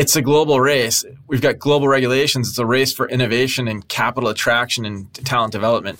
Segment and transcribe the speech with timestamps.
[0.00, 1.04] it's a global race.
[1.26, 2.48] We've got global regulations.
[2.48, 5.98] It's a race for innovation and capital attraction and talent development.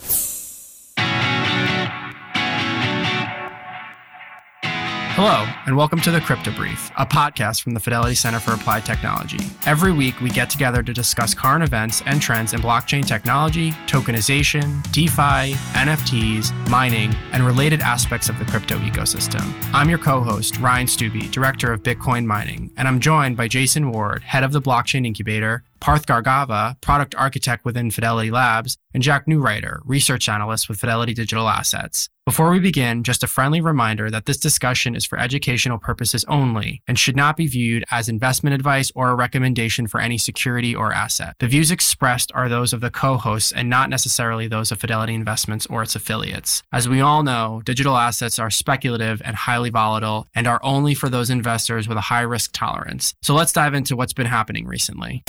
[5.23, 8.87] Hello, and welcome to the Crypto Brief, a podcast from the Fidelity Center for Applied
[8.87, 9.37] Technology.
[9.67, 14.83] Every week, we get together to discuss current events and trends in blockchain technology, tokenization,
[14.93, 19.43] DeFi, NFTs, mining, and related aspects of the crypto ecosystem.
[19.75, 23.93] I'm your co host, Ryan Stubbe, Director of Bitcoin Mining, and I'm joined by Jason
[23.93, 29.27] Ward, Head of the Blockchain Incubator, Parth Gargava, product architect within Fidelity Labs, and Jack
[29.27, 32.09] Neureuter, research analyst with Fidelity Digital Assets.
[32.31, 36.81] Before we begin, just a friendly reminder that this discussion is for educational purposes only
[36.87, 40.93] and should not be viewed as investment advice or a recommendation for any security or
[40.93, 41.35] asset.
[41.41, 45.67] The views expressed are those of the co-hosts and not necessarily those of Fidelity Investments
[45.67, 46.63] or its affiliates.
[46.73, 51.09] As we all know, digital assets are speculative and highly volatile and are only for
[51.09, 53.13] those investors with a high risk tolerance.
[53.23, 55.25] So let's dive into what's been happening recently.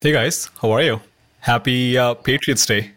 [0.00, 1.00] Hey guys, how are you?
[1.38, 2.90] Happy uh, Patriots Day.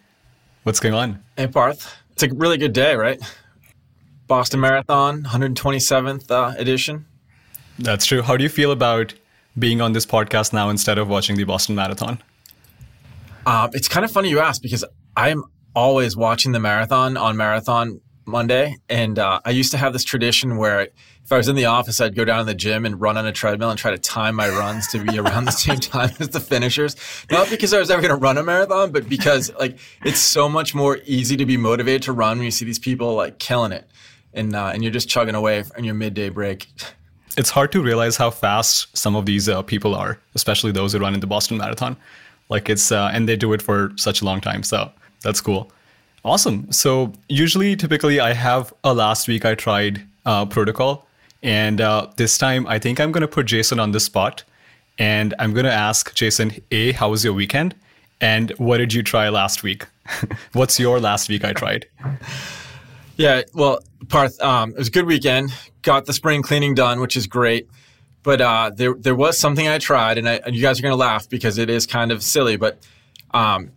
[0.63, 1.21] What's going on?
[1.35, 1.93] Hey, Parth.
[2.13, 3.21] It's a really good day, right?
[4.27, 7.05] Boston Marathon, 127th uh, edition.
[7.79, 8.21] That's true.
[8.21, 9.13] How do you feel about
[9.57, 12.21] being on this podcast now instead of watching the Boston Marathon?
[13.45, 14.85] Uh, it's kind of funny you ask because
[15.17, 15.43] I'm
[15.75, 18.77] always watching the marathon on Marathon Monday.
[18.89, 20.89] And uh, I used to have this tradition where
[21.23, 23.25] if I was in the office, I'd go down to the gym and run on
[23.25, 26.29] a treadmill and try to time my runs to be around the same time as
[26.29, 26.95] the finishers.
[27.31, 30.49] Not because I was ever going to run a marathon, but because like it's so
[30.49, 33.71] much more easy to be motivated to run when you see these people like killing
[33.71, 33.89] it,
[34.33, 36.67] and uh, and you're just chugging away on your midday break.
[37.37, 40.99] It's hard to realize how fast some of these uh, people are, especially those who
[40.99, 41.97] run in the Boston Marathon.
[42.49, 44.63] Like it's uh, and they do it for such a long time.
[44.63, 45.71] So that's cool.
[46.25, 46.71] Awesome.
[46.71, 51.05] So usually, typically, I have a last week I tried uh, protocol
[51.43, 54.43] and uh, this time, I think I'm going to put Jason on the spot.
[54.97, 57.75] And I'm going to ask Jason, A, how was your weekend?
[58.21, 59.85] And what did you try last week?
[60.53, 61.85] What's your last week I tried?
[63.17, 65.53] Yeah, well, Parth, um, it was a good weekend.
[65.81, 67.67] Got the spring cleaning done, which is great.
[68.21, 70.93] But uh, there, there was something I tried, and, I, and you guys are going
[70.93, 72.55] to laugh because it is kind of silly.
[72.55, 72.79] But
[73.33, 73.71] um,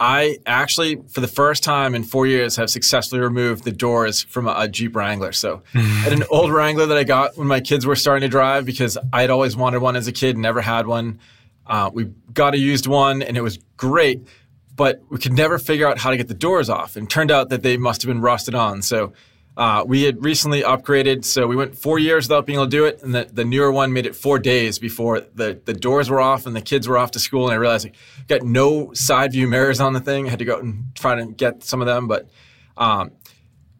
[0.00, 4.46] I actually, for the first time in four years, have successfully removed the doors from
[4.46, 5.32] a, a Jeep Wrangler.
[5.32, 8.64] So, had an old Wrangler that I got when my kids were starting to drive
[8.64, 11.18] because I had always wanted one as a kid, never had one.
[11.66, 14.26] Uh, we got a used one, and it was great,
[14.74, 16.96] but we could never figure out how to get the doors off.
[16.96, 18.82] And turned out that they must have been rusted on.
[18.82, 19.12] So,
[19.58, 22.84] uh, we had recently upgraded, so we went four years without being able to do
[22.84, 26.20] it, and the, the newer one made it four days before the, the doors were
[26.20, 27.46] off and the kids were off to school.
[27.46, 27.92] And I realized I
[28.28, 30.28] got no side view mirrors on the thing.
[30.28, 32.30] I had to go and try to get some of them, but
[32.76, 33.10] um,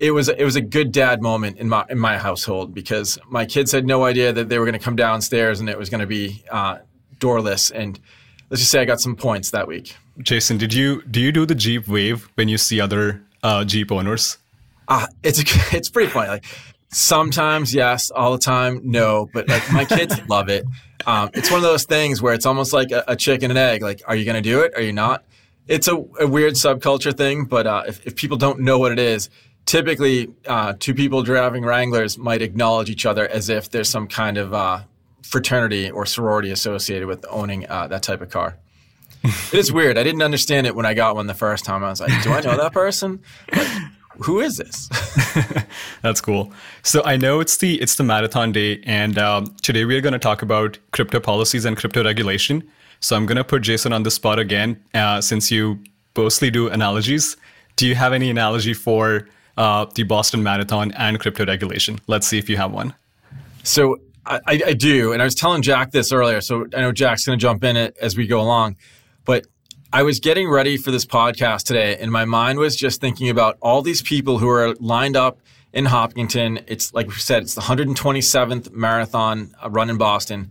[0.01, 3.47] it was it was a good dad moment in my in my household because my
[3.47, 6.01] kids had no idea that they were going to come downstairs and it was going
[6.01, 6.79] to be uh,
[7.21, 7.71] doorless.
[7.71, 8.01] And
[8.51, 9.95] let's just say I got some points that week.
[10.19, 13.93] Jason, did you do you do the Jeep wave when you see other uh, Jeep
[13.93, 14.39] owners?
[14.89, 15.41] Uh, it's
[15.73, 16.29] it's pretty funny.
[16.29, 16.45] Like
[16.91, 20.65] sometimes yes, all the time no, but like my kids love it.
[21.07, 23.83] Um, it's one of those things where it's almost like a, a chicken and egg.
[23.83, 24.73] Like, are you going to do it?
[24.75, 25.25] Are you not?
[25.69, 28.99] It's a, a weird subculture thing, but uh, if, if people don't know what it
[28.99, 29.31] is,
[29.65, 34.39] typically uh, two people driving Wranglers might acknowledge each other as if there's some kind
[34.39, 34.81] of uh,
[35.23, 38.57] fraternity or sorority associated with owning uh, that type of car.
[39.23, 39.99] it is weird.
[39.99, 41.85] I didn't understand it when I got one the first time.
[41.85, 43.21] I was like, do I know that person?
[43.55, 43.69] Like,
[44.21, 44.89] who is this?
[46.03, 46.53] That's cool.
[46.83, 50.13] So I know it's the it's the marathon day, and um, today we are going
[50.13, 52.69] to talk about crypto policies and crypto regulation.
[53.01, 55.79] So I'm going to put Jason on the spot again, uh, since you
[56.17, 57.37] mostly do analogies.
[57.77, 62.01] Do you have any analogy for uh, the Boston Marathon and crypto regulation?
[62.09, 62.95] Let's see if you have one.
[63.63, 66.41] So I, I do, and I was telling Jack this earlier.
[66.41, 68.77] So I know Jack's going to jump in it as we go along,
[69.25, 69.47] but
[69.91, 73.57] I was getting ready for this podcast today, and my mind was just thinking about
[73.63, 75.41] all these people who are lined up
[75.73, 76.61] in Hopkinton.
[76.67, 80.51] It's like we said, it's the 127th marathon uh, run in Boston.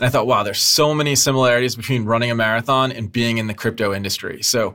[0.00, 3.46] And I thought, wow, there's so many similarities between running a marathon and being in
[3.46, 4.42] the crypto industry.
[4.42, 4.74] So,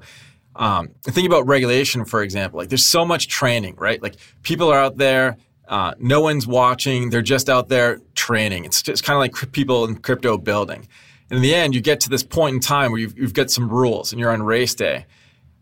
[0.55, 2.59] um, think about regulation, for example.
[2.59, 4.01] Like, there's so much training, right?
[4.01, 5.35] Like, people are out there,
[5.67, 8.63] uh, no one's watching, they're just out there training.
[8.63, 10.87] It's just kind of like people in crypto building.
[11.29, 13.69] In the end, you get to this point in time where you've, you've got some
[13.69, 15.05] rules and you're on race day.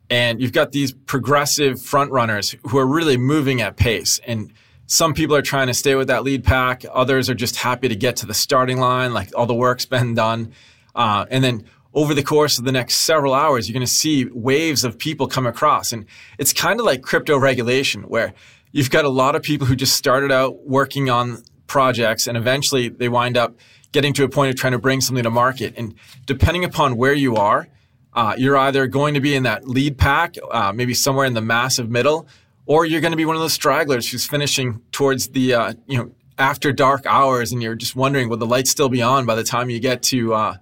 [0.10, 4.20] And you've got these progressive front runners who are really moving at pace.
[4.28, 4.54] And
[4.86, 6.86] some people are trying to stay with that lead pack.
[6.94, 10.14] Others are just happy to get to the starting line, like all the work's been
[10.14, 10.54] done.
[10.94, 11.66] Uh, and then
[11.96, 15.28] over the course of the next several hours, you're going to see waves of people
[15.28, 15.92] come across.
[15.92, 16.06] And
[16.38, 18.34] it's kind of like crypto regulation, where
[18.72, 22.90] you've got a lot of people who just started out working on projects, and eventually
[22.90, 23.56] they wind up
[23.96, 25.74] getting to a point of trying to bring something to market.
[25.78, 25.96] And
[26.26, 27.70] depending upon where you are,
[28.12, 31.42] uh, you're either going to be in that lead pack, uh, maybe somewhere in the
[31.42, 32.28] massive middle,
[32.66, 35.98] or you're going to be one of those stragglers who's finishing towards the uh, you
[35.98, 39.34] know after dark hours, and you're just wondering will the lights still be on by
[39.34, 40.58] the time you get to uh,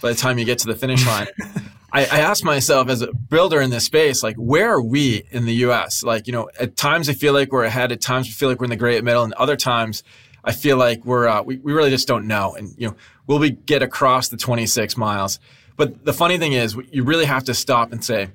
[0.00, 1.26] by the time you get to the finish line.
[1.92, 5.46] I, I asked myself as a builder in this space, like, where are we in
[5.46, 6.02] the U.S.?
[6.02, 7.92] Like, you know, at times I feel like we're ahead.
[7.92, 10.02] At times we feel like we're in the great middle, and other times
[10.48, 12.54] I feel like we're uh, we, we really just don't know.
[12.54, 12.96] And you know,
[13.26, 15.38] will we get across the 26 miles?
[15.76, 18.30] But the funny thing is, you really have to stop and say,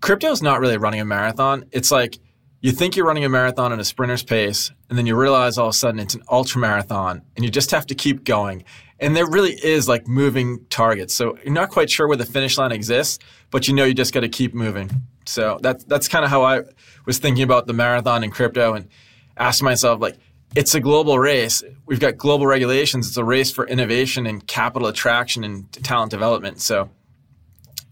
[0.00, 1.64] crypto is not really running a marathon.
[1.72, 2.20] It's like
[2.60, 5.66] you think you're running a marathon at a sprinter's pace, and then you realize all
[5.66, 8.62] of a sudden it's an ultra marathon, and you just have to keep going.
[9.00, 11.14] And there really is like moving targets.
[11.14, 13.18] So you're not quite sure where the finish line exists,
[13.50, 14.88] but you know you just got to keep moving.
[15.26, 16.62] So that's that's kind of how I
[17.06, 18.88] was thinking about the marathon and crypto, and
[19.36, 20.16] asked myself like,
[20.54, 21.62] it's a global race.
[21.86, 23.08] We've got global regulations.
[23.08, 26.60] It's a race for innovation and capital attraction and talent development.
[26.60, 26.90] So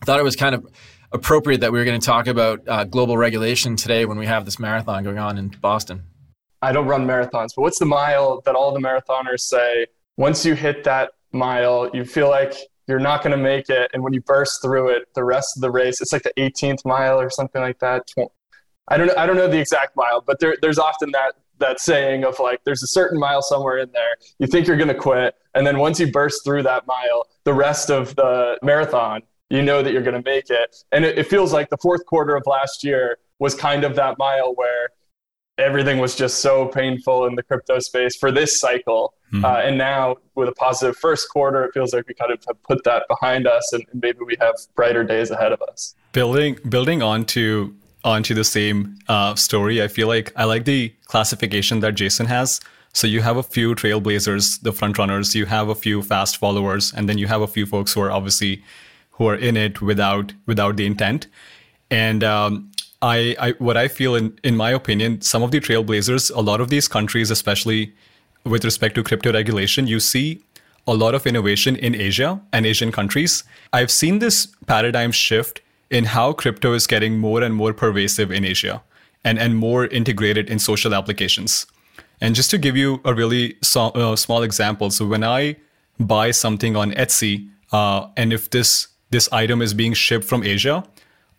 [0.03, 0.67] I thought it was kind of
[1.13, 4.45] appropriate that we were going to talk about uh, global regulation today when we have
[4.45, 6.03] this marathon going on in Boston.
[6.63, 9.87] I don't run marathons, but what's the mile that all the marathoners say
[10.17, 12.55] once you hit that mile, you feel like
[12.89, 13.91] you're not going to make it.
[13.93, 16.85] And when you burst through it, the rest of the race, it's like the 18th
[16.85, 18.09] mile or something like that.
[18.89, 21.81] I don't, know I don't know the exact mile, but there, there's often that, that
[21.81, 24.17] saying of like, there's a certain mile somewhere in there.
[24.39, 25.35] You think you're going to quit.
[25.55, 29.83] And then once you burst through that mile, the rest of the marathon, you know
[29.83, 30.77] that you're going to make it.
[30.93, 34.19] And it, it feels like the fourth quarter of last year was kind of that
[34.19, 34.91] mile where
[35.59, 39.15] everything was just so painful in the crypto space for this cycle.
[39.33, 39.45] Mm-hmm.
[39.45, 42.63] Uh, and now with a positive first quarter, it feels like we kind of have
[42.63, 45.95] put that behind us and, and maybe we have brighter days ahead of us.
[46.13, 47.75] Building building onto
[48.07, 52.61] onto the same uh, story, I feel like I like the classification that Jason has.
[52.93, 56.95] So you have a few trailblazers, the front runners, you have a few fast followers,
[56.95, 58.63] and then you have a few folks who are obviously
[59.11, 61.27] who are in it without without the intent.
[61.91, 62.71] And um,
[63.03, 66.61] I, I, what I feel in in my opinion, some of the trailblazers, a lot
[66.61, 67.93] of these countries, especially
[68.45, 70.41] with respect to crypto regulation, you see
[70.87, 73.43] a lot of innovation in Asia and Asian countries.
[73.73, 75.61] I've seen this paradigm shift
[75.91, 78.83] in how crypto is getting more and more pervasive in Asia
[79.25, 81.67] and, and more integrated in social applications.
[82.21, 85.57] And just to give you a really so, uh, small example, so when I
[85.99, 90.85] buy something on Etsy, uh, and if this this item is being shipped from Asia,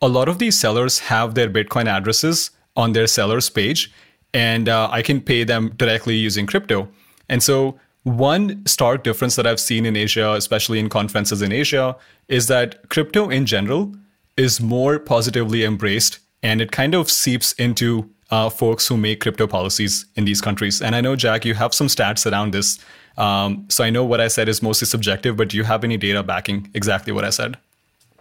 [0.02, 3.92] a lot of these sellers have their Bitcoin addresses on their sellers page,
[4.34, 6.88] and uh, I can pay them directly using crypto.
[7.28, 11.98] And so, one stark difference that I've seen in Asia, especially in conferences in Asia,
[12.30, 13.94] is that crypto in general
[14.38, 19.48] is more positively embraced and it kind of seeps into uh, folks who make crypto
[19.48, 20.82] policies in these countries.
[20.82, 22.80] And I know, Jack, you have some stats around this.
[23.18, 25.98] Um, so I know what I said is mostly subjective, but do you have any
[25.98, 27.58] data backing exactly what I said?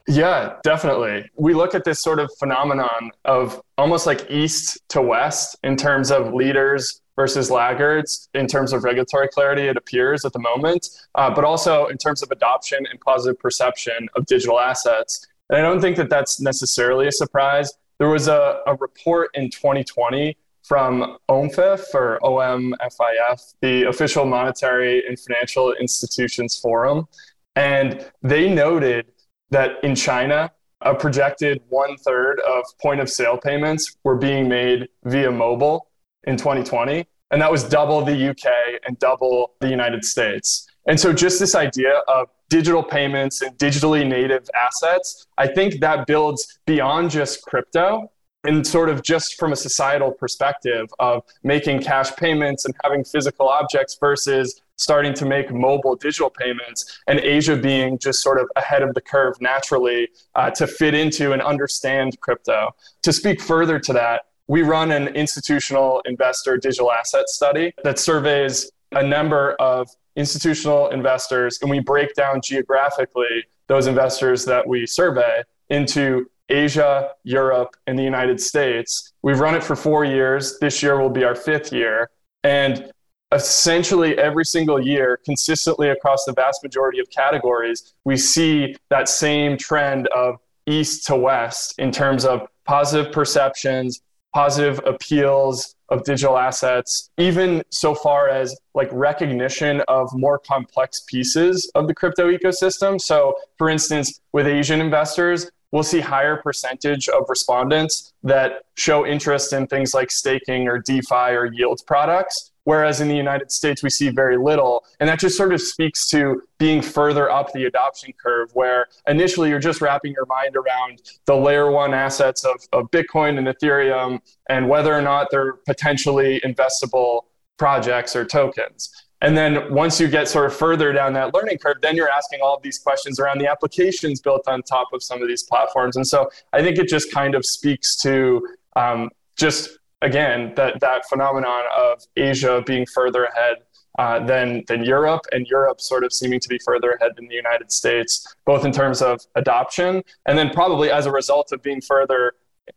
[0.08, 1.28] Yeah, definitely.
[1.36, 6.10] We look at this sort of phenomenon of almost like east to west in terms
[6.12, 11.30] of leaders versus laggards in terms of regulatory clarity, it appears at the moment, uh,
[11.30, 15.26] but also in terms of adoption and positive perception of digital assets.
[15.48, 17.72] And I don't think that that's necessarily a surprise.
[17.98, 25.18] There was a, a report in 2020 from OMFIF or OMFIF, the Official Monetary and
[25.18, 27.06] Financial Institutions Forum.
[27.54, 29.06] And they noted
[29.50, 34.88] that in China, a projected one third of point of sale payments were being made
[35.04, 35.88] via mobile
[36.24, 37.06] in 2020.
[37.30, 40.66] And that was double the UK and double the United States.
[40.86, 46.06] And so, just this idea of digital payments and digitally native assets, I think that
[46.06, 48.10] builds beyond just crypto
[48.44, 53.48] and sort of just from a societal perspective of making cash payments and having physical
[53.48, 58.82] objects versus starting to make mobile digital payments and asia being just sort of ahead
[58.82, 62.70] of the curve naturally uh, to fit into and understand crypto.
[63.02, 68.70] To speak further to that we run an institutional investor digital asset study that surveys
[68.92, 75.42] a number of institutional investors and we break down geographically those investors that we survey
[75.70, 79.12] into Asia, Europe, and the United States.
[79.22, 80.58] We've run it for four years.
[80.60, 82.10] This year will be our fifth year.
[82.44, 82.90] And
[83.32, 89.56] essentially every single year, consistently across the vast majority of categories, we see that same
[89.58, 94.02] trend of east to west in terms of positive perceptions,
[94.36, 101.72] positive appeals of digital assets, even so far as like recognition of more complex pieces
[101.74, 103.00] of the crypto ecosystem.
[103.00, 109.54] So, for instance, with Asian investors, we'll see higher percentage of respondents that show interest
[109.54, 113.88] in things like staking or DeFi or yield products whereas in the United States, we
[113.88, 114.84] see very little.
[114.98, 119.50] And that just sort of speaks to being further up the adoption curve, where initially
[119.50, 124.18] you're just wrapping your mind around the layer one assets of, of Bitcoin and Ethereum
[124.48, 127.22] and whether or not they're potentially investable
[127.56, 128.90] projects or tokens.
[129.20, 132.40] And then once you get sort of further down that learning curve, then you're asking
[132.42, 135.94] all of these questions around the applications built on top of some of these platforms.
[135.94, 138.44] And so I think it just kind of speaks to
[138.74, 143.56] um, just again that that phenomenon of Asia being further ahead
[143.98, 147.34] uh, than than Europe, and Europe sort of seeming to be further ahead than the
[147.34, 151.80] United States, both in terms of adoption and then probably as a result of being
[151.80, 152.34] further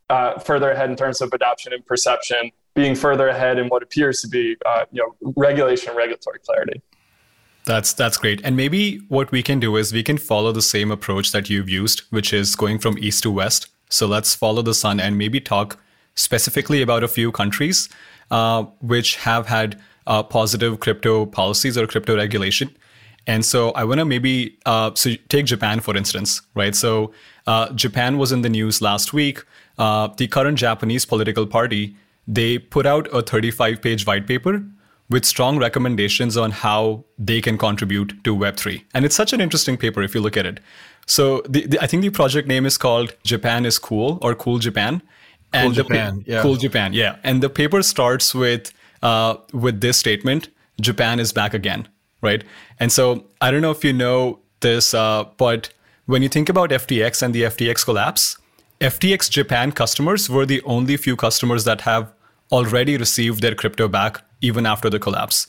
[0.10, 4.22] uh, further ahead in terms of adoption and perception being further ahead in what appears
[4.22, 6.82] to be uh, you know regulation regulatory clarity.
[7.66, 8.42] That's that's great.
[8.44, 11.70] And maybe what we can do is we can follow the same approach that you've
[11.70, 13.68] used which is going from east to west.
[13.90, 15.78] So let's follow the sun and maybe talk
[16.20, 17.88] specifically about a few countries
[18.32, 22.70] uh, which have had uh, positive crypto policies or crypto regulation
[23.28, 26.76] and so I want to maybe uh, so take Japan for instance, right?
[26.76, 27.12] So
[27.46, 29.44] uh, Japan was in the news last week.
[29.78, 31.96] Uh, the current Japanese political party
[32.28, 34.64] they put out a 35 page white paper
[35.10, 38.84] with strong recommendations on how they can contribute to Web3.
[38.94, 40.60] And it's such an interesting paper if you look at it.
[41.08, 44.60] So the, the, I think the project name is called Japan is Cool or Cool
[44.60, 45.02] Japan.
[45.54, 46.42] Cool and Japan, yeah.
[46.42, 47.16] Cool Japan, yeah.
[47.24, 51.88] And the paper starts with uh, with this statement: Japan is back again,
[52.22, 52.44] right?
[52.80, 55.72] And so I don't know if you know this, uh, but
[56.06, 58.38] when you think about FTX and the FTX collapse,
[58.82, 62.12] FTX Japan customers were the only few customers that have
[62.52, 65.48] already received their crypto back even after the collapse.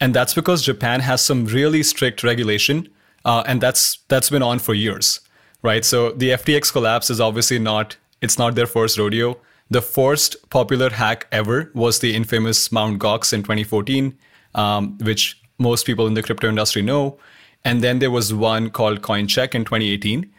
[0.00, 2.88] And that's because Japan has some really strict regulation,
[3.24, 5.20] uh, and that's that's been on for years,
[5.62, 5.84] right?
[5.84, 9.38] So the FTX collapse is obviously not it's not their first rodeo.
[9.70, 12.98] The first popular hack ever was the infamous Mt.
[12.98, 14.16] Gox in 2014,
[14.54, 17.18] um, which most people in the crypto industry know.
[17.64, 20.32] And then there was one called CoinCheck in 2018.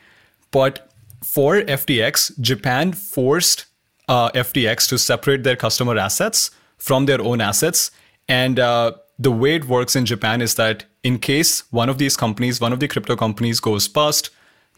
[0.51, 0.91] But
[1.23, 3.65] for FTX, Japan forced
[4.07, 7.91] uh, FTX to separate their customer assets from their own assets.
[8.27, 12.17] And uh, the way it works in Japan is that in case one of these
[12.17, 14.29] companies, one of the crypto companies goes bust,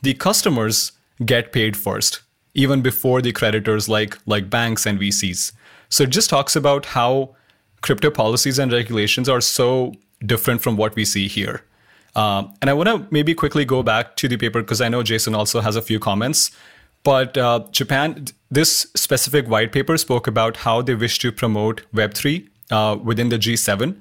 [0.01, 0.91] the customers
[1.25, 2.21] get paid first,
[2.53, 5.51] even before the creditors like like banks and VCs.
[5.89, 7.35] So it just talks about how
[7.81, 9.93] crypto policies and regulations are so
[10.25, 11.63] different from what we see here.
[12.15, 15.03] Um, and I want to maybe quickly go back to the paper because I know
[15.03, 16.51] Jason also has a few comments.
[17.03, 22.47] But uh, Japan, this specific white paper spoke about how they wish to promote Web3
[22.71, 23.99] uh, within the G7.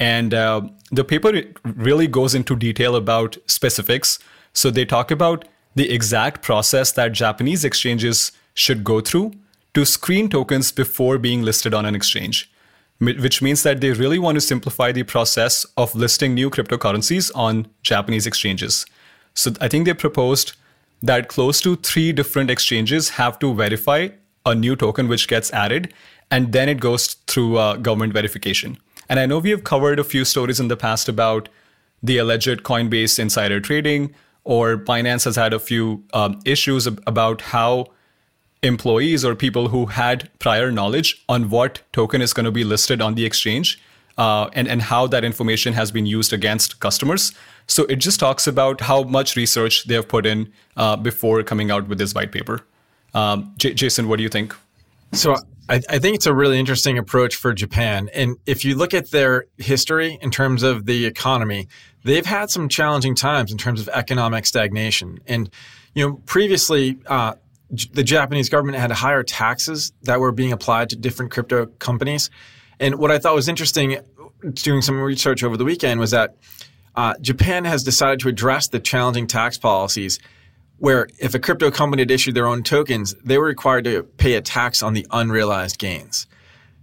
[0.00, 4.18] And uh, the paper really goes into detail about specifics.
[4.52, 9.32] So they talk about the exact process that Japanese exchanges should go through
[9.74, 12.50] to screen tokens before being listed on an exchange,
[12.98, 17.68] which means that they really want to simplify the process of listing new cryptocurrencies on
[17.82, 18.84] Japanese exchanges.
[19.34, 20.54] So I think they proposed
[21.02, 24.08] that close to three different exchanges have to verify
[24.44, 25.94] a new token which gets added,
[26.30, 28.78] and then it goes through uh, government verification.
[29.08, 31.48] And I know we have covered a few stories in the past about
[32.02, 37.86] the alleged Coinbase insider trading, or Binance has had a few um, issues about how
[38.62, 43.00] employees or people who had prior knowledge on what token is going to be listed
[43.00, 43.80] on the exchange
[44.18, 47.32] uh, and, and how that information has been used against customers.
[47.66, 51.70] So it just talks about how much research they have put in uh, before coming
[51.70, 52.60] out with this white paper.
[53.14, 54.54] Um, J- Jason, what do you think?
[55.12, 55.36] So
[55.70, 58.10] I, I, think it's a really interesting approach for Japan.
[58.12, 61.68] And if you look at their history in terms of the economy,
[62.02, 65.20] they've had some challenging times in terms of economic stagnation.
[65.28, 65.48] And
[65.94, 67.34] you know, previously, uh,
[67.92, 72.30] the Japanese government had higher taxes that were being applied to different crypto companies.
[72.80, 73.98] And what I thought was interesting
[74.54, 76.34] doing some research over the weekend was that
[76.96, 80.18] uh, Japan has decided to address the challenging tax policies
[80.80, 84.34] where if a crypto company had issued their own tokens, they were required to pay
[84.34, 86.26] a tax on the unrealized gains.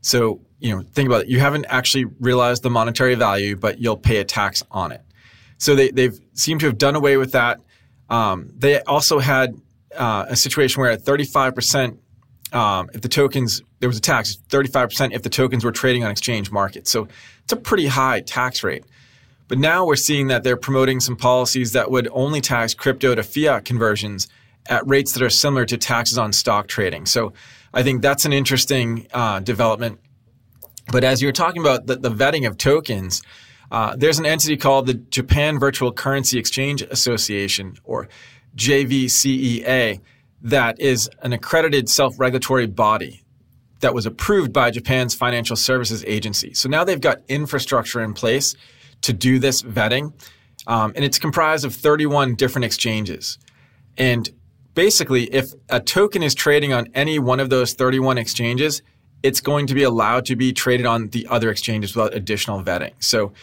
[0.01, 1.29] So, you know, think about it.
[1.29, 5.01] You haven't actually realized the monetary value, but you'll pay a tax on it.
[5.57, 7.59] So they, they've seemed to have done away with that.
[8.07, 9.59] Um, they also had
[9.95, 11.97] uh, a situation where at 35%,
[12.53, 16.11] um, if the tokens, there was a tax, 35% if the tokens were trading on
[16.11, 16.91] exchange markets.
[16.91, 17.07] So
[17.43, 18.85] it's a pretty high tax rate.
[19.47, 23.23] But now we're seeing that they're promoting some policies that would only tax crypto to
[23.23, 24.27] fiat conversions
[24.67, 27.05] at rates that are similar to taxes on stock trading.
[27.05, 27.33] So
[27.73, 29.99] I think that's an interesting uh, development.
[30.91, 33.21] But as you were talking about the, the vetting of tokens,
[33.71, 38.07] uh, there's an entity called the Japan Virtual Currency Exchange Association, or
[38.55, 40.01] JVCEA,
[40.41, 43.23] that is an accredited self regulatory body
[43.81, 46.53] that was approved by Japan's Financial Services Agency.
[46.53, 48.55] So now they've got infrastructure in place
[49.01, 50.13] to do this vetting,
[50.65, 53.37] um, and it's comprised of 31 different exchanges.
[53.97, 54.29] And
[54.73, 58.81] basically, if a token is trading on any one of those 31 exchanges,
[59.23, 62.93] it's going to be allowed to be traded on the other exchanges without additional vetting.
[62.99, 63.33] So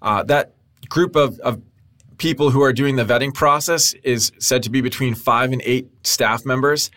[0.00, 0.52] uh, that
[0.88, 1.60] group of, of
[2.18, 5.88] people who are doing the vetting process is said to be between five and eight
[6.06, 6.90] staff members.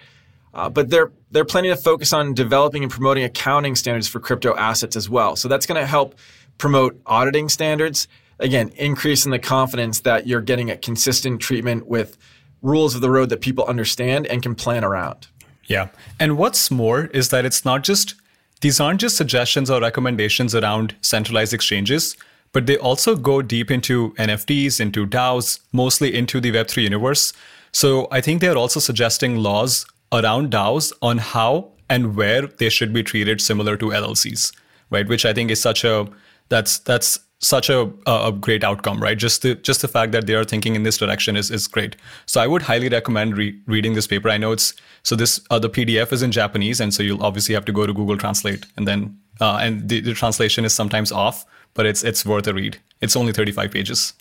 [0.54, 4.56] Uh, but they're they're planning to focus on developing and promoting accounting standards for crypto
[4.56, 5.36] assets as well.
[5.36, 6.16] So that's going to help
[6.60, 8.08] promote auditing standards.
[8.38, 12.18] Again, increasing the confidence that you're getting a consistent treatment with
[12.62, 15.28] rules of the road that people understand and can plan around.
[15.66, 15.90] Yeah.
[16.20, 18.16] And what's more is that it's not just,
[18.62, 22.16] these aren't just suggestions or recommendations around centralized exchanges,
[22.52, 27.34] but they also go deep into NFTs, into DAOs, mostly into the Web3 universe.
[27.72, 32.94] So I think they're also suggesting laws around DAOs on how and where they should
[32.94, 34.56] be treated similar to LLCs,
[34.90, 35.08] right?
[35.08, 36.08] Which I think is such a,
[36.50, 39.18] that's, that's such a, a great outcome, right?
[39.18, 41.96] Just the just the fact that they are thinking in this direction is is great.
[42.26, 44.30] So I would highly recommend re- reading this paper.
[44.30, 47.56] I know it's so this uh, the PDF is in Japanese, and so you'll obviously
[47.56, 51.12] have to go to Google Translate, and then uh, and the, the translation is sometimes
[51.12, 52.78] off, but it's it's worth a read.
[53.00, 54.14] It's only thirty five pages.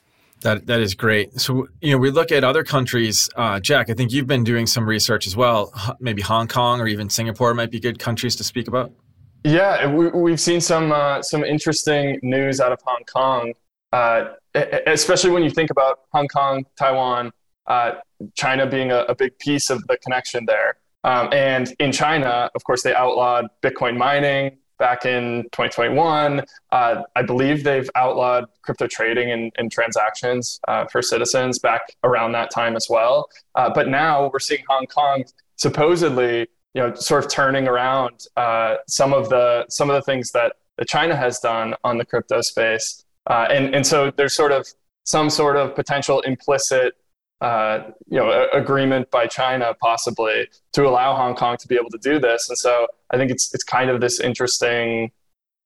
[0.43, 1.41] That that is great.
[1.41, 3.29] So you know we look at other countries.
[3.35, 5.73] Uh, Jack, I think you've been doing some research as well.
[5.99, 8.93] Maybe Hong Kong or even Singapore might be good countries to speak about.
[9.45, 13.55] Yeah, we, have seen some uh, some interesting news out of Hong Kong,
[13.93, 14.33] uh,
[14.87, 17.31] especially when you think about Hong Kong, Taiwan,
[17.67, 17.93] uh,
[18.35, 20.79] China being a, a, big piece of the connection there.
[21.05, 26.43] Um, and in China, of course, they outlawed Bitcoin mining back in 2021.
[26.73, 32.33] Uh, I believe they've outlawed crypto trading and, and transactions uh, for citizens back around
[32.33, 33.29] that time as well.
[33.55, 35.25] Uh, but now we're seeing Hong Kong
[35.57, 40.33] supposedly you know, sort of turning around uh, some of the some of the things
[40.33, 44.53] that, that China has done on the crypto space, uh, and and so there's sort
[44.53, 44.67] of
[45.05, 46.95] some sort of potential implicit
[47.41, 51.99] uh, you know agreement by China possibly to allow Hong Kong to be able to
[51.99, 55.11] do this, and so I think it's it's kind of this interesting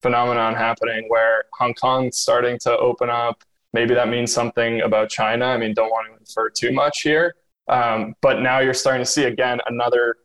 [0.03, 3.42] phenomenon happening where Hong Kong's starting to open up.
[3.72, 5.46] Maybe that means something about China.
[5.46, 7.35] I mean, don't want to infer too much here,
[7.68, 10.16] um, but now you're starting to see again another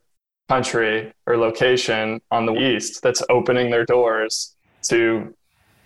[0.48, 5.34] country or location on the east that's opening their doors to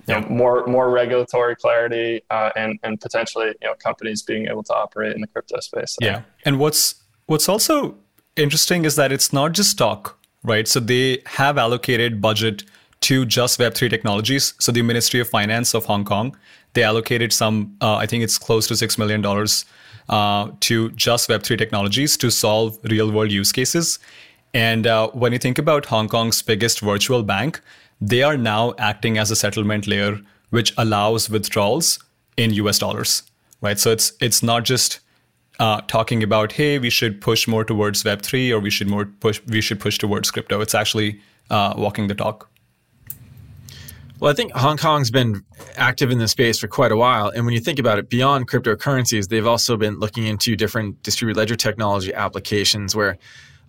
[0.09, 4.62] you know, more more regulatory clarity uh, and and potentially you know companies being able
[4.64, 5.92] to operate in the crypto space.
[5.92, 6.07] So.
[6.07, 6.96] Yeah, and what's
[7.27, 7.96] what's also
[8.37, 10.66] interesting is that it's not just talk, right?
[10.66, 12.64] So they have allocated budget
[13.03, 14.55] to just Web three technologies.
[14.59, 16.37] So the Ministry of Finance of Hong Kong
[16.75, 19.64] they allocated some, uh, I think it's close to six million dollars
[20.09, 23.98] uh, to just Web three technologies to solve real world use cases.
[24.55, 27.61] And uh, when you think about Hong Kong's biggest virtual bank,
[28.01, 31.99] they are now acting as a settlement layer, which allows withdrawals
[32.37, 33.23] in US dollars,
[33.61, 33.79] right?
[33.79, 35.01] So it's it's not just
[35.59, 39.07] uh, talking about hey, we should push more towards Web three or we should more
[39.07, 40.61] push we should push towards crypto.
[40.61, 42.49] It's actually uh, walking the talk.
[44.21, 45.43] Well, I think Hong Kong's been
[45.77, 47.31] active in this space for quite a while.
[47.31, 51.41] And when you think about it, beyond cryptocurrencies, they've also been looking into different distributed
[51.41, 53.19] ledger technology applications where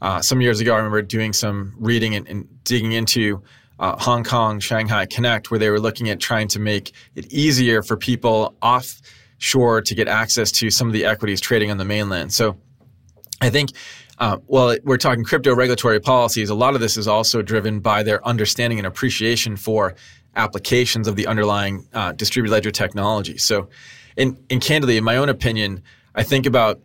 [0.03, 3.41] uh, some years ago, I remember doing some reading and, and digging into
[3.79, 7.81] uh, Hong Kong Shanghai Connect, where they were looking at trying to make it easier
[7.81, 12.33] for people offshore to get access to some of the equities trading on the mainland.
[12.33, 12.57] So
[13.39, 13.69] I think,
[14.19, 16.49] uh, well, we're talking crypto regulatory policies.
[16.49, 19.95] A lot of this is also driven by their understanding and appreciation for
[20.35, 23.37] applications of the underlying uh, distributed ledger technology.
[23.37, 23.69] So,
[24.17, 25.81] in, in candidly, in my own opinion,
[26.13, 26.81] I think about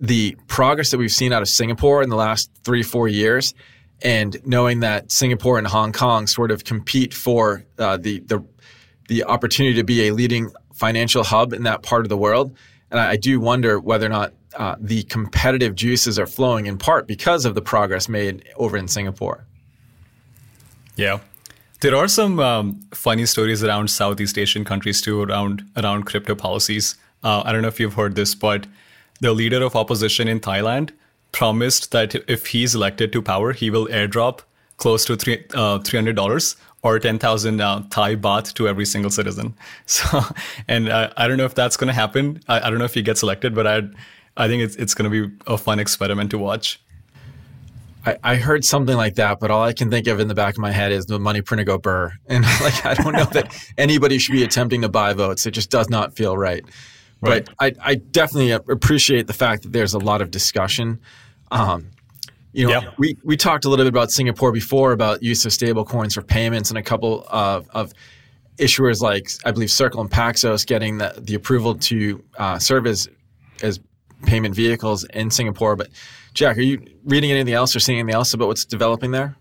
[0.00, 3.54] the progress that we've seen out of Singapore in the last three, four years,
[4.02, 8.44] and knowing that Singapore and Hong Kong sort of compete for uh, the, the
[9.08, 12.56] the opportunity to be a leading financial hub in that part of the world,
[12.90, 16.78] and I, I do wonder whether or not uh, the competitive juices are flowing in
[16.78, 19.44] part because of the progress made over in Singapore.
[20.96, 21.20] Yeah.
[21.80, 26.96] There are some um, funny stories around Southeast Asian countries too, around around crypto policies.
[27.22, 28.66] Uh, I don't know if you've heard this, but
[29.20, 30.90] the leader of opposition in Thailand
[31.32, 34.40] promised that if he's elected to power, he will airdrop
[34.76, 39.54] close to three, uh, $300 or 10,000 uh, Thai baht to every single citizen.
[39.86, 40.22] So,
[40.68, 42.40] and uh, I don't know if that's going to happen.
[42.48, 43.82] I, I, don't know if he gets elected, but I,
[44.36, 46.80] I think it's, it's going to be a fun experiment to watch.
[48.06, 50.54] I, I heard something like that, but all I can think of in the back
[50.54, 52.12] of my head is the money printer go burr.
[52.28, 55.46] And like, I don't know that anybody should be attempting to buy votes.
[55.46, 56.64] It just does not feel right.
[57.20, 57.44] Right.
[57.58, 61.00] But I, I definitely appreciate the fact that there's a lot of discussion.
[61.50, 61.90] Um,
[62.52, 62.90] You know, Yeah.
[62.98, 66.22] we, we talked a little bit about Singapore before about use of stable coins for
[66.22, 67.92] payments and a couple of, of
[68.58, 73.08] issuers like I believe Circle and Paxos getting the, the approval to uh, serve as
[73.62, 73.80] as
[74.26, 75.74] payment vehicles in Singapore.
[75.76, 75.88] But
[76.34, 79.36] Jack, are you reading anything else or seeing anything else about what's developing there?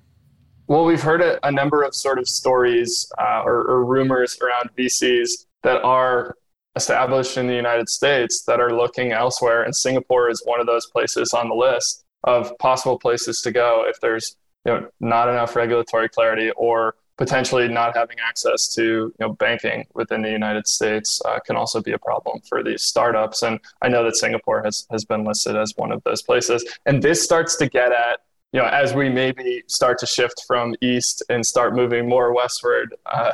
[0.68, 4.70] Well, we've heard a, a number of sort of stories uh, or, or rumors around
[4.78, 6.36] VCs that are
[6.76, 10.88] established in the United States that are looking elsewhere, and Singapore is one of those
[10.88, 15.56] places on the list of possible places to go if there's you know not enough
[15.56, 21.22] regulatory clarity or potentially not having access to you know banking within the United States
[21.26, 23.44] uh, can also be a problem for these startups.
[23.44, 27.02] And I know that Singapore has has been listed as one of those places, and
[27.02, 28.20] this starts to get at
[28.54, 32.96] you know, as we maybe start to shift from east and start moving more westward
[33.12, 33.32] uh,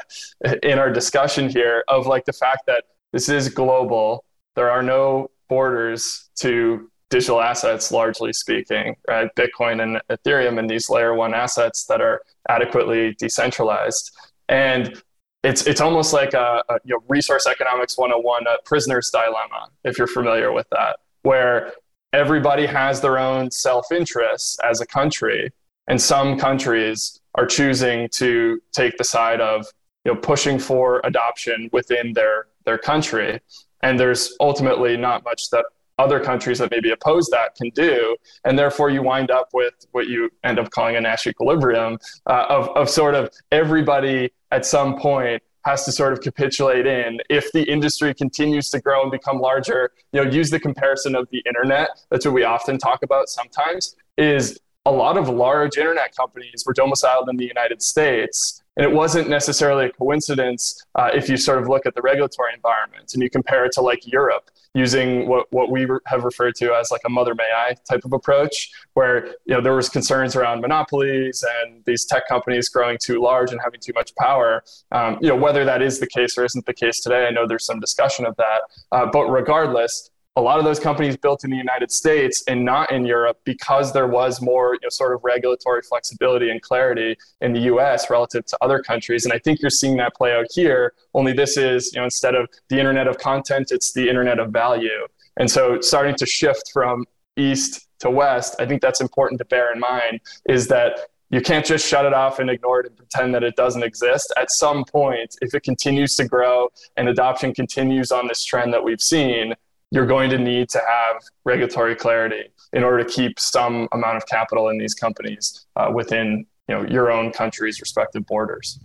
[0.63, 4.24] in our discussion here of like the fact that this is global,
[4.56, 9.30] there are no borders to digital assets, largely speaking, right?
[9.36, 14.12] Bitcoin and Ethereum and these layer one assets that are adequately decentralized.
[14.48, 15.02] And
[15.43, 19.98] it's, it's almost like a, a you know, resource economics 101, a prisoner's dilemma, if
[19.98, 21.74] you're familiar with that, where
[22.13, 25.52] everybody has their own self interests as a country,
[25.88, 29.65] and some countries are choosing to take the side of
[30.06, 33.39] you know pushing for adoption within their their country,
[33.82, 35.65] and there's ultimately not much that
[35.98, 40.08] other countries that maybe oppose that can do, and therefore you wind up with what
[40.08, 44.98] you end up calling a Nash equilibrium uh, of of sort of everybody at some
[44.98, 47.19] point has to sort of capitulate in.
[47.30, 51.28] If the industry continues to grow and become larger you know use the comparison of
[51.32, 51.89] the internet.
[52.10, 56.74] That's what we often talk about sometimes is a lot of large internet companies were
[56.74, 61.61] domiciled in the united states and it wasn't necessarily a coincidence uh, if you sort
[61.61, 65.51] of look at the regulatory environment and you compare it to like Europe using what,
[65.51, 69.25] what we have referred to as like a mother may I type of approach, where
[69.45, 73.59] you know there was concerns around monopolies and these tech companies growing too large and
[73.61, 74.63] having too much power.
[74.93, 77.45] Um, you know whether that is the case or isn't the case today, I know
[77.45, 78.61] there's some discussion of that.
[78.93, 80.09] Uh, but regardless,
[80.39, 83.91] a lot of those companies built in the United States and not in Europe because
[83.91, 88.45] there was more you know, sort of regulatory flexibility and clarity in the US relative
[88.45, 89.25] to other countries.
[89.25, 92.36] And I think you're seeing that play out here, only this is, you know, instead
[92.36, 95.08] of the internet of content, it's the internet of value.
[95.36, 99.73] And so starting to shift from east to west, I think that's important to bear
[99.73, 100.99] in mind is that
[101.32, 104.34] you can't just shut it off and ignore it and pretend that it doesn't exist.
[104.38, 108.84] At some point, if it continues to grow and adoption continues on this trend that
[108.84, 109.54] we've seen,
[109.91, 114.25] you're going to need to have regulatory clarity in order to keep some amount of
[114.28, 118.80] capital in these companies uh, within you know your own country's respective borders.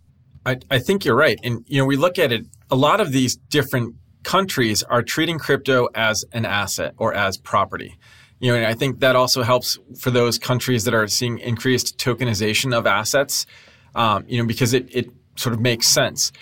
[0.47, 2.47] I, I think you're right, and you know we look at it.
[2.71, 7.99] A lot of these different countries are treating crypto as an asset or as property.
[8.40, 11.99] You know, and I think that also helps for those countries that are seeing increased
[11.99, 13.47] tokenization of assets.
[13.95, 16.33] Um, you know, because it it sort of makes sense.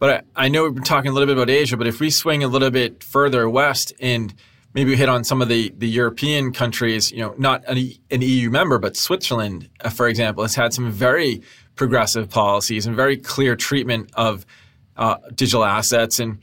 [0.00, 2.10] But I, I know we've been talking a little bit about Asia, but if we
[2.10, 4.34] swing a little bit further west and
[4.72, 8.22] maybe we hit on some of the, the European countries, you know, not an, an
[8.22, 11.42] EU member, but Switzerland, uh, for example, has had some very
[11.76, 14.46] progressive policies and very clear treatment of
[14.96, 16.18] uh, digital assets.
[16.18, 16.38] And,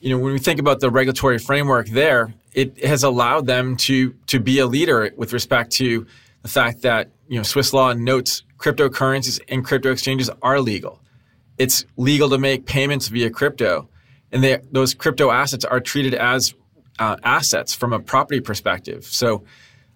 [0.00, 4.10] you know, when we think about the regulatory framework there, it has allowed them to
[4.26, 6.04] to be a leader with respect to
[6.42, 11.00] the fact that, you know, Swiss law notes cryptocurrencies and crypto exchanges are legal
[11.58, 13.88] it's legal to make payments via crypto,
[14.32, 16.54] and they, those crypto assets are treated as
[16.98, 19.04] uh, assets from a property perspective.
[19.04, 19.44] So,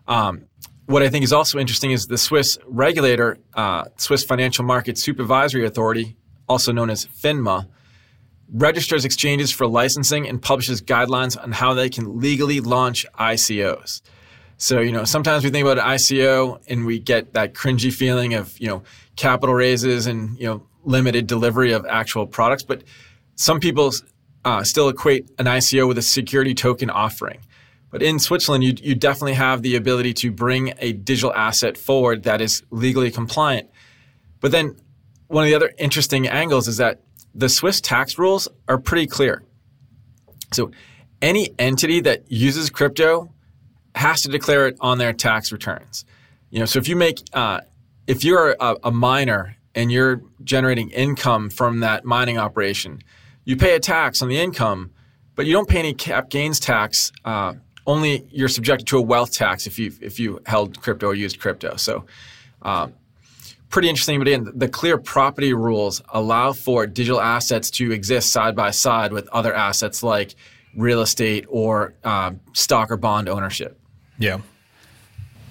[0.07, 0.45] um,
[0.87, 5.65] what I think is also interesting is the Swiss regulator, uh, Swiss Financial Market Supervisory
[5.65, 6.17] Authority,
[6.49, 7.69] also known as FINMA,
[8.53, 14.03] registers exchanges for licensing and publishes guidelines on how they can legally launch ICOs.
[14.59, 18.35] So, you know, sometimes we think about an ICO and we get that cringy feeling
[18.35, 18.83] of, you know,
[19.17, 22.83] capital raises and, you know, limited delivery of actual products, but
[23.37, 23.93] some people
[24.45, 27.39] uh, still equate an ICO with a security token offering.
[27.91, 32.23] But in Switzerland, you, you definitely have the ability to bring a digital asset forward
[32.23, 33.69] that is legally compliant.
[34.41, 34.77] But then
[35.29, 37.03] one of the other interesting angles is that
[37.35, 39.43] the Swiss tax rules are pretty clear.
[40.53, 40.71] So
[41.21, 43.33] any entity that uses crypto
[43.95, 46.05] has to declare it on their tax returns.
[46.51, 47.61] You know, so if you make, uh,
[48.07, 53.03] if you're a, a miner and you're generating income from that mining operation,
[53.45, 54.91] you pay a tax on the income,
[55.35, 57.13] but you don't pay any cap gains tax.
[57.25, 57.55] Uh,
[57.87, 61.41] only you're subjected to a wealth tax if you if you held crypto or used
[61.41, 61.77] crypto.
[61.77, 62.05] So,
[62.63, 62.93] um,
[63.71, 64.19] pretty interesting.
[64.19, 69.13] But again, the clear property rules allow for digital assets to exist side by side
[69.13, 70.37] with other assets like
[70.77, 73.79] real estate or um, stock or bond ownership.
[74.19, 74.39] Yeah.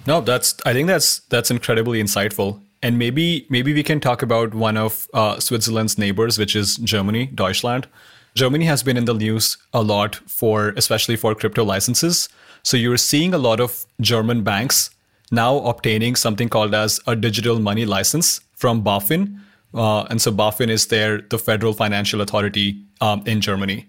[0.06, 2.61] No, that's I think that's that's incredibly insightful.
[2.82, 7.26] And maybe maybe we can talk about one of uh, Switzerland's neighbors, which is Germany,
[7.26, 7.86] Deutschland.
[8.34, 12.28] Germany has been in the news a lot for, especially for crypto licenses.
[12.62, 14.90] So you're seeing a lot of German banks
[15.30, 19.38] now obtaining something called as a digital money license from BaFin.
[19.74, 23.86] Uh, and so BaFin is there, the federal financial authority um, in Germany.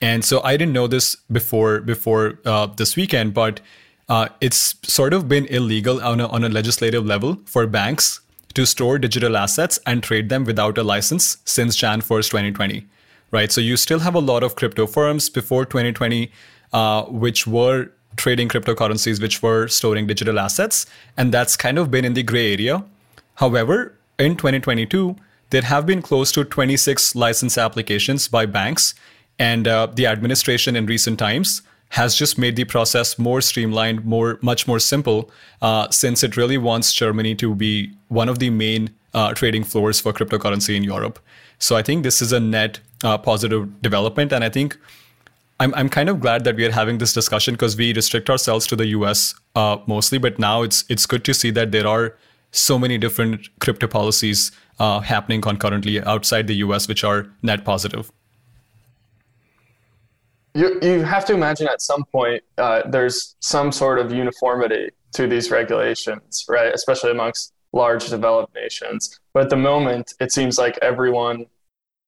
[0.00, 3.60] And so I didn't know this before before uh, this weekend, but
[4.08, 8.20] uh, it's sort of been illegal on a, on a legislative level for banks
[8.54, 12.86] to store digital assets and trade them without a license since Jan 1st, 2020
[13.32, 13.50] right?
[13.50, 16.30] So you still have a lot of crypto firms before 2020,
[16.72, 20.86] uh, which were trading cryptocurrencies, which were storing digital assets,
[21.16, 22.84] and that's kind of been in the gray area.
[23.36, 25.16] However, in 2022,
[25.50, 28.94] there have been close to 26 license applications by banks,
[29.38, 31.62] and uh, the administration in recent times
[31.92, 36.56] has just made the process more streamlined, more much more simple, uh, since it really
[36.56, 41.18] wants Germany to be one of the main uh, trading floors for cryptocurrency in Europe.
[41.58, 44.78] So I think this is a net uh, positive development, and I think
[45.60, 48.66] I'm I'm kind of glad that we are having this discussion because we restrict ourselves
[48.68, 49.34] to the U.S.
[49.54, 52.16] Uh, mostly, but now it's it's good to see that there are
[52.52, 56.88] so many different crypto policies uh, happening concurrently outside the U.S.
[56.88, 58.10] which are net positive.
[60.54, 65.26] You, you have to imagine at some point uh, there's some sort of uniformity to
[65.26, 66.72] these regulations, right?
[66.74, 69.18] Especially amongst large developed nations.
[69.32, 71.46] But at the moment, it seems like everyone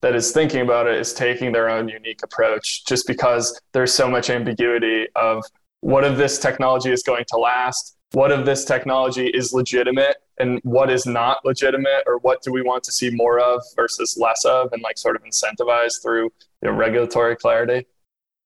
[0.02, 4.11] that is thinking about it is taking their own unique approach just because there's so
[4.11, 5.42] much ambiguity of
[5.80, 10.61] what if this technology is going to last what if this technology is legitimate and
[10.62, 14.44] what is not legitimate or what do we want to see more of versus less
[14.44, 16.24] of and like sort of incentivize through
[16.62, 17.87] you know, regulatory clarity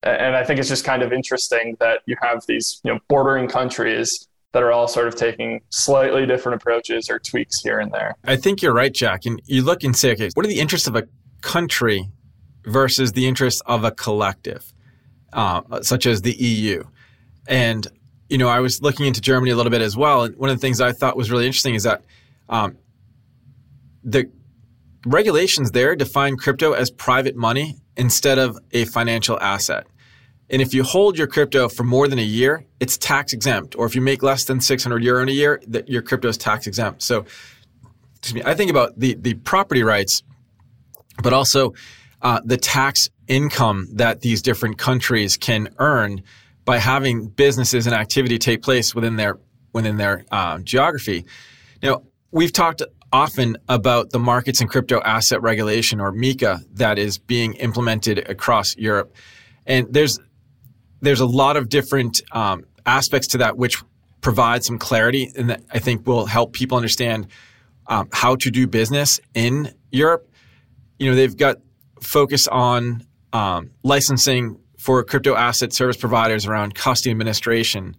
[0.03, 3.47] and i think it's just kind of interesting that you have these you know bordering
[3.47, 8.15] countries that are all sort of taking slightly different approaches or tweaks here and there.
[8.23, 9.25] I think you're right, Jack.
[9.25, 11.03] And you look and say, okay, what are the interests of a
[11.41, 12.09] country
[12.65, 14.73] versus the interests of a collective,
[15.33, 16.83] uh, such as the EU?
[17.47, 17.85] And,
[18.27, 20.23] you know, I was looking into Germany a little bit as well.
[20.23, 22.01] And one of the things I thought was really interesting is that
[22.49, 22.77] um,
[24.03, 24.29] the
[25.05, 29.85] regulations there define crypto as private money instead of a financial asset.
[30.49, 33.75] And if you hold your crypto for more than a year, it's tax exempt.
[33.77, 36.37] Or if you make less than 600 euro in a year, that your crypto is
[36.37, 37.03] tax exempt.
[37.03, 37.25] So,
[38.17, 40.23] excuse me, I think about the, the property rights,
[41.21, 41.73] but also
[42.23, 46.23] uh, the tax income that these different countries can earn
[46.65, 49.37] by having businesses and activity take place within their
[49.71, 51.25] within their uh, geography.
[51.83, 57.17] Now, we've talked often about the markets and crypto asset regulation or MiCA that is
[57.17, 59.13] being implemented across Europe.
[59.65, 60.19] And there's
[61.01, 63.81] there's a lot of different um, aspects to that which
[64.21, 67.27] provide some clarity and that I think will help people understand
[67.87, 70.29] um, how to do business in Europe.
[70.97, 71.57] You know, they've got
[72.01, 77.95] focus on um, licensing for crypto asset service providers around custody administration,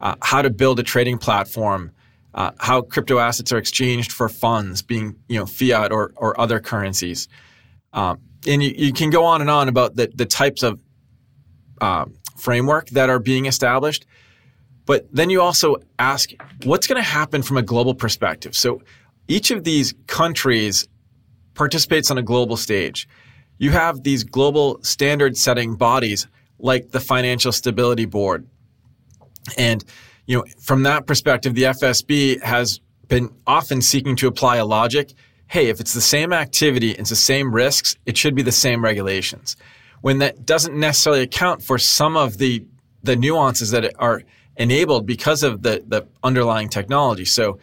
[0.00, 1.92] uh, how to build a trading platform,
[2.34, 6.60] uh, how crypto assets are exchanged for funds, being you know fiat or or other
[6.60, 7.28] currencies,
[7.92, 10.80] um, and you, you, can go on and on about the the types of
[11.80, 14.06] um, framework that are being established.
[14.86, 16.30] But then you also ask,
[16.64, 18.54] what's going to happen from a global perspective?
[18.54, 18.82] So
[19.28, 20.86] each of these countries
[21.54, 23.08] participates on a global stage.
[23.56, 26.26] You have these global standard setting bodies
[26.58, 28.46] like the Financial Stability Board.
[29.56, 29.82] And
[30.26, 35.12] you know, from that perspective, the FSB has been often seeking to apply a logic.
[35.46, 38.82] Hey, if it's the same activity, it's the same risks, it should be the same
[38.82, 39.56] regulations
[40.04, 42.62] when that doesn't necessarily account for some of the
[43.04, 44.22] the nuances that are
[44.58, 47.24] enabled because of the the underlying technology.
[47.24, 47.58] So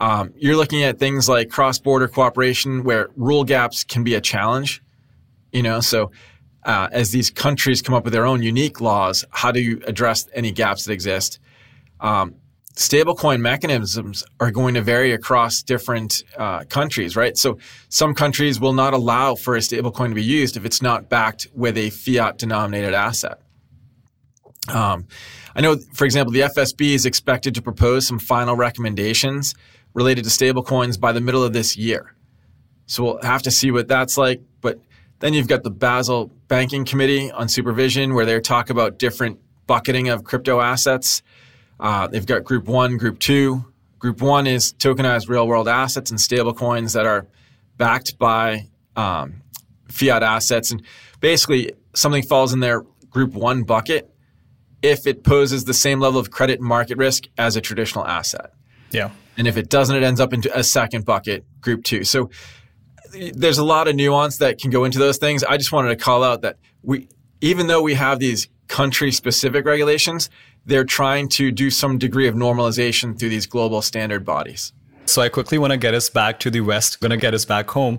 [0.00, 4.84] um, you're looking at things like cross-border cooperation where rule gaps can be a challenge.
[5.50, 6.12] You know, so
[6.64, 10.28] uh, as these countries come up with their own unique laws, how do you address
[10.32, 11.40] any gaps that exist?
[12.04, 12.34] Um,
[12.74, 17.36] stablecoin mechanisms are going to vary across different uh, countries, right?
[17.38, 21.08] So some countries will not allow for a stablecoin to be used if it's not
[21.08, 23.40] backed with a fiat denominated asset.
[24.68, 25.06] Um,
[25.54, 29.54] I know, for example, the FSB is expected to propose some final recommendations
[29.94, 32.14] related to stablecoins by the middle of this year.
[32.86, 34.42] So we'll have to see what that's like.
[34.60, 34.78] But
[35.20, 40.08] then you've got the Basel Banking Committee on Supervision, where they talk about different bucketing
[40.08, 41.22] of crypto assets.
[41.78, 43.64] Uh, they've got Group One, Group Two.
[43.98, 47.26] Group One is tokenized real world assets and stablecoins that are
[47.76, 49.42] backed by um,
[49.88, 50.70] fiat assets.
[50.70, 50.82] And
[51.20, 54.10] basically, something falls in their Group One bucket
[54.82, 58.52] if it poses the same level of credit and market risk as a traditional asset.
[58.90, 59.10] Yeah.
[59.36, 62.04] And if it doesn't, it ends up into a second bucket, group two.
[62.04, 62.30] So
[63.32, 65.42] there's a lot of nuance that can go into those things.
[65.42, 67.08] I just wanted to call out that we,
[67.40, 70.30] even though we have these country specific regulations,
[70.66, 74.72] they're trying to do some degree of normalization through these global standard bodies.
[75.06, 77.44] So I quickly want to get us back to the West, going to get us
[77.44, 77.98] back home.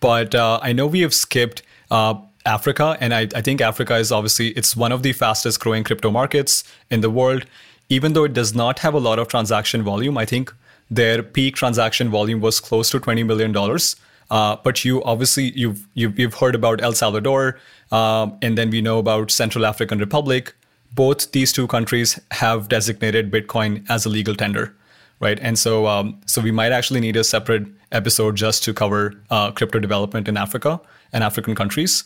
[0.00, 4.10] But uh, I know we have skipped uh, Africa, and I, I think Africa is
[4.10, 7.44] obviously it's one of the fastest growing crypto markets in the world.
[7.88, 10.52] Even though it does not have a lot of transaction volume, I think
[10.90, 13.96] their peak transaction volume was close to twenty million dollars.
[14.30, 17.60] Uh, but you obviously you've, you've you've heard about El Salvador,
[17.92, 20.54] um, and then we know about Central African Republic.
[20.92, 24.74] Both these two countries have designated Bitcoin as a legal tender,
[25.20, 25.38] right?
[25.40, 29.50] And so um, so we might actually need a separate episode just to cover uh,
[29.52, 30.80] crypto development in Africa
[31.12, 32.04] and African countries.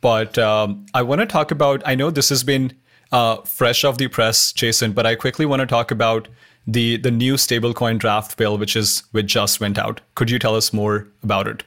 [0.00, 1.82] But um, I want to talk about.
[1.84, 2.72] I know this has been
[3.12, 6.28] uh, fresh off the press, Jason, but I quickly want to talk about
[6.66, 10.00] the the new stablecoin draft bill, which is which just went out.
[10.14, 11.64] Could you tell us more about it?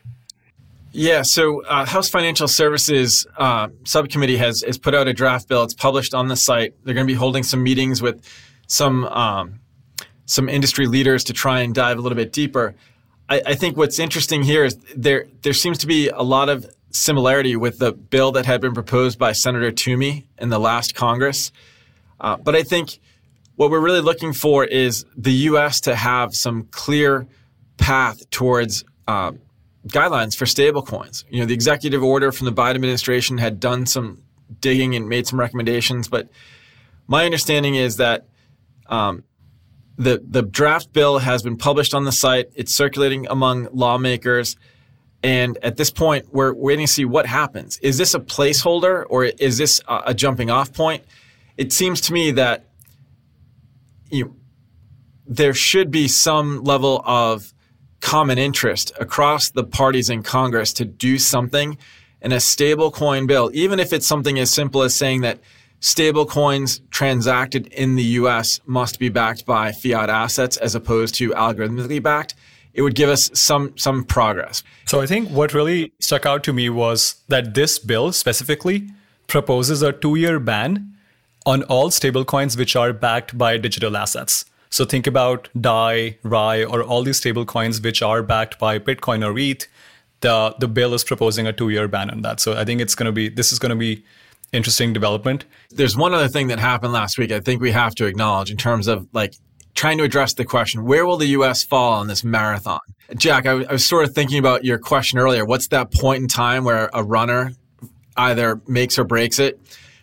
[0.93, 5.63] Yeah, so uh, House Financial Services uh, Subcommittee has has put out a draft bill.
[5.63, 6.73] It's published on the site.
[6.83, 8.27] They're going to be holding some meetings with
[8.67, 9.61] some um,
[10.25, 12.75] some industry leaders to try and dive a little bit deeper.
[13.29, 16.69] I, I think what's interesting here is there there seems to be a lot of
[16.89, 21.53] similarity with the bill that had been proposed by Senator Toomey in the last Congress.
[22.19, 22.99] Uh, but I think
[23.55, 25.79] what we're really looking for is the U.S.
[25.81, 27.27] to have some clear
[27.77, 29.31] path towards uh,
[29.87, 31.23] guidelines for stablecoins.
[31.29, 34.21] You know, the executive order from the Biden administration had done some
[34.59, 36.29] digging and made some recommendations, but
[37.07, 38.27] my understanding is that
[38.87, 39.23] um,
[39.97, 42.49] the the draft bill has been published on the site.
[42.55, 44.55] It's circulating among lawmakers.
[45.23, 47.77] And at this point, we're waiting to see what happens.
[47.79, 51.03] Is this a placeholder or is this a jumping off point?
[51.57, 52.65] It seems to me that
[54.09, 54.35] you know,
[55.27, 57.53] there should be some level of
[58.01, 61.77] common interest across the parties in Congress to do something
[62.21, 65.39] in a stable coin bill, even if it's something as simple as saying that
[65.79, 71.29] stable coins transacted in the US must be backed by fiat assets as opposed to
[71.31, 72.35] algorithmically backed
[72.73, 74.63] it would give us some some progress.
[74.85, 78.89] So I think what really stuck out to me was that this bill specifically
[79.27, 80.93] proposes a two-year ban
[81.45, 84.45] on all stablecoins which are backed by digital assets.
[84.71, 89.37] So think about DAI, RAI, or all these stablecoins which are backed by Bitcoin or
[89.37, 89.67] ETH.
[90.21, 92.39] The the bill is proposing a two-year ban on that.
[92.39, 94.03] So I think it's going to be this is going to be
[94.53, 95.45] interesting development.
[95.71, 97.31] There's one other thing that happened last week.
[97.31, 99.35] I think we have to acknowledge in terms of like
[99.73, 101.63] trying to address the question where will the U.S.
[101.63, 102.79] fall on this marathon?
[103.15, 105.43] Jack, I, was sort of thinking about your question earlier.
[105.43, 107.53] What's that point in time where a runner
[108.15, 109.59] either makes or breaks it?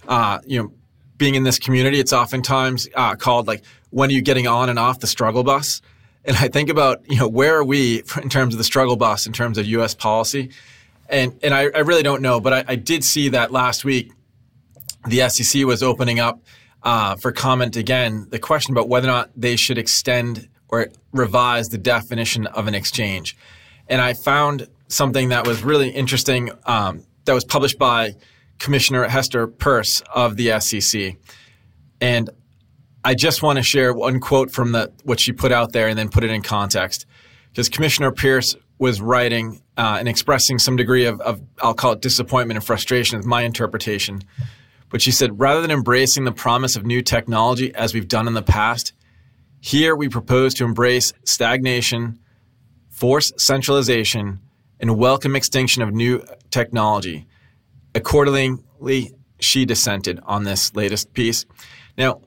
[0.06, 0.72] Uh, you know,
[1.16, 4.78] being in this community, it's oftentimes uh, called like when are you getting on and
[4.78, 5.80] off the struggle bus?
[6.24, 9.26] And I think about you know where are we in terms of the struggle bus
[9.26, 9.94] in terms of U.S.
[9.94, 10.50] policy,
[11.08, 14.12] and and I, I really don't know, but I, I did see that last week
[15.06, 16.40] the SEC was opening up
[16.82, 21.70] uh, for comment again the question about whether or not they should extend or revise
[21.70, 23.36] the definition of an exchange.
[23.88, 28.14] And I found something that was really interesting um, that was published by
[28.58, 31.16] Commissioner Hester Peirce of the SEC.
[32.00, 32.30] And
[33.04, 35.98] I just want to share one quote from the what she put out there and
[35.98, 37.06] then put it in context.
[37.50, 42.00] Because Commissioner Peirce was writing uh, and expressing some degree of, of, I'll call it
[42.00, 44.22] disappointment and frustration with my interpretation
[44.90, 48.34] but she said, rather than embracing the promise of new technology as we've done in
[48.34, 48.92] the past,
[49.60, 52.18] here we propose to embrace stagnation,
[52.88, 54.40] force centralization,
[54.80, 57.26] and welcome extinction of new technology.
[57.94, 61.44] Accordingly, she dissented on this latest piece.
[61.96, 62.22] Now,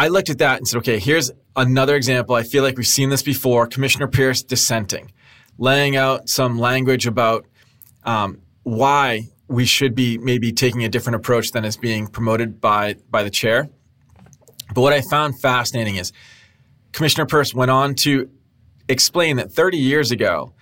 [0.00, 2.34] I looked at that and said, okay, here's another example.
[2.34, 3.66] I feel like we've seen this before.
[3.66, 5.12] Commissioner Peirce dissenting,
[5.58, 7.44] laying out some language about
[8.04, 12.94] um, why we should be maybe taking a different approach than is being promoted by
[13.10, 13.68] by the chair.
[14.74, 16.14] But what I found fascinating is
[16.92, 18.30] Commissioner Peirce went on to
[18.88, 20.54] explain that 30 years ago,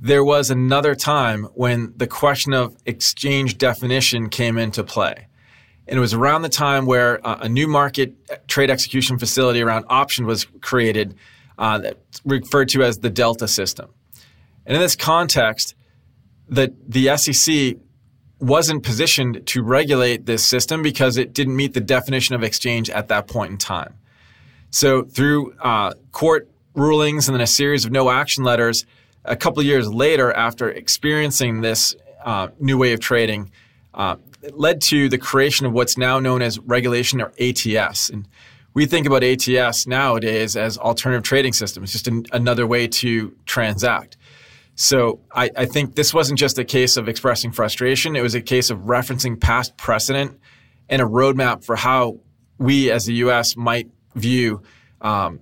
[0.00, 5.28] there was another time when the question of exchange definition came into play.
[5.88, 8.14] And it was around the time where a new market
[8.46, 11.14] trade execution facility around option was created,
[11.56, 11.92] uh,
[12.24, 13.88] referred to as the Delta system.
[14.66, 15.74] And in this context,
[16.50, 17.76] that the SEC
[18.38, 23.08] wasn't positioned to regulate this system because it didn't meet the definition of exchange at
[23.08, 23.94] that point in time.
[24.70, 28.84] So, through uh, court rulings and then a series of no action letters,
[29.24, 33.50] a couple years later, after experiencing this uh, new way of trading,
[33.94, 34.16] uh,
[34.52, 38.10] led to the creation of what's now known as regulation or ATS.
[38.10, 38.28] And
[38.74, 41.82] we think about ATS nowadays as alternative trading system.
[41.82, 44.16] It's just an, another way to transact.
[44.74, 48.14] So I, I, think this wasn't just a case of expressing frustration.
[48.14, 50.38] It was a case of referencing past precedent
[50.88, 52.20] and a roadmap for how
[52.58, 53.56] we as the U.S.
[53.56, 54.62] might view
[55.00, 55.40] um,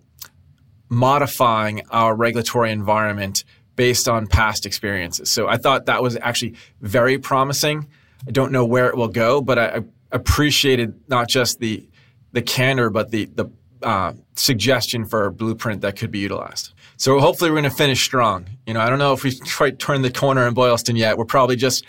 [0.88, 3.44] modifying our regulatory environment
[3.74, 5.30] based on past experiences.
[5.30, 7.88] So I thought that was actually very promising.
[8.27, 11.87] I don't know where it will go, but I, appreciated not just the
[12.33, 13.51] the candor, but the the
[13.83, 16.72] uh, suggestion for a blueprint that could be utilized.
[16.97, 18.47] So hopefully we're going to finish strong.
[18.66, 21.18] You know, I don't know if we quite turned the corner in Boylston yet.
[21.18, 21.85] We're probably just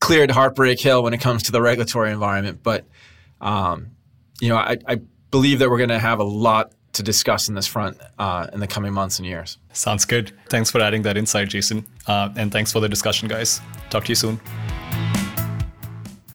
[0.00, 2.84] cleared Heartbreak Hill when it comes to the regulatory environment, but
[3.40, 3.92] um,
[4.40, 5.00] you know, I, I
[5.30, 8.60] believe that we're going to have a lot to discuss in this front uh, in
[8.60, 9.58] the coming months and years.
[9.72, 10.32] Sounds good.
[10.48, 11.86] Thanks for adding that insight, Jason.
[12.06, 13.60] Uh, and thanks for the discussion, guys.
[13.90, 14.40] Talk to you soon.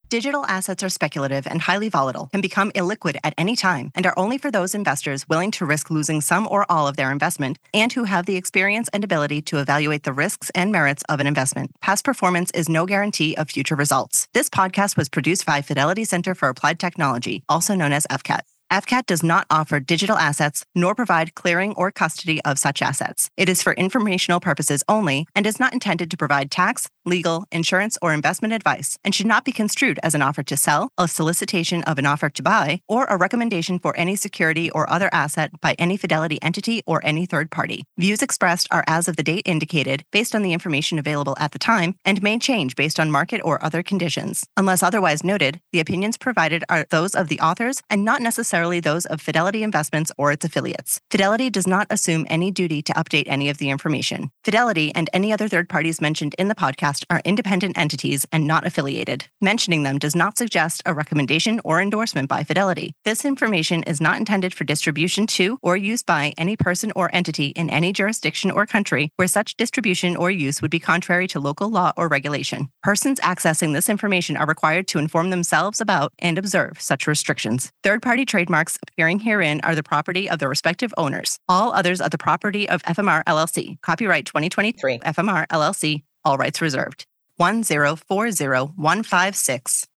[0.09, 4.13] Digital assets are speculative and highly volatile, can become illiquid at any time, and are
[4.17, 7.91] only for those investors willing to risk losing some or all of their investment and
[7.91, 11.71] who have the experience and ability to evaluate the risks and merits of an investment.
[11.81, 14.29] Past performance is no guarantee of future results.
[14.33, 18.41] This podcast was produced by Fidelity Center for Applied Technology, also known as FCAT.
[18.71, 23.29] FCAT does not offer digital assets nor provide clearing or custody of such assets.
[23.37, 27.97] It is for informational purposes only and is not intended to provide tax, legal, insurance,
[28.01, 31.81] or investment advice and should not be construed as an offer to sell, a solicitation
[31.83, 35.73] of an offer to buy, or a recommendation for any security or other asset by
[35.79, 37.85] any Fidelity entity or any third party.
[37.97, 41.59] Views expressed are as of the date indicated based on the information available at the
[41.59, 44.45] time and may change based on market or other conditions.
[44.57, 48.79] Unless otherwise noted, the opinions provided are those of the authors and not necessarily necessarily
[48.79, 50.99] those of Fidelity Investments or its affiliates.
[51.11, 54.31] Fidelity does not assume any duty to update any of the information.
[54.43, 58.65] Fidelity and any other third parties mentioned in the podcast are independent entities and not
[58.65, 59.25] affiliated.
[59.39, 62.93] Mentioning them does not suggest a recommendation or endorsement by Fidelity.
[63.05, 67.47] This information is not intended for distribution to or use by any person or entity
[67.47, 71.69] in any jurisdiction or country where such distribution or use would be contrary to local
[71.69, 72.69] law or regulation.
[72.81, 77.71] Persons accessing this information are required to inform themselves about and observe such restrictions.
[77.83, 81.37] Third party trade trademarks appearing herein are the property of their respective owners.
[81.49, 83.81] All others are the property of FMR LLC.
[83.81, 86.03] Copyright 2023 FMR LLC.
[86.23, 87.05] All rights reserved.
[87.39, 89.85] 1040156